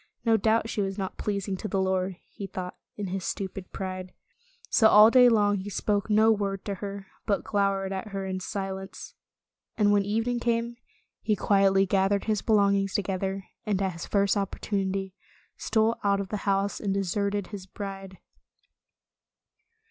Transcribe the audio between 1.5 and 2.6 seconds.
to the Lord, he